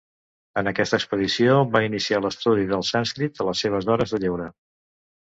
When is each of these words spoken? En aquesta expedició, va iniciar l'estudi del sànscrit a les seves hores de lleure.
En 0.59 0.69
aquesta 0.69 0.95
expedició, 1.01 1.57
va 1.75 1.81
iniciar 1.87 2.21
l'estudi 2.23 2.63
del 2.71 2.87
sànscrit 2.93 3.43
a 3.43 3.47
les 3.51 3.63
seves 3.65 3.91
hores 3.97 4.15
de 4.17 4.21
lleure. 4.25 4.49